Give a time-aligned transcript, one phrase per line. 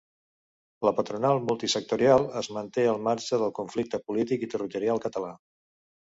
[0.87, 5.31] La patronal multisectorial es manté al marge del conflicte polític i territorial català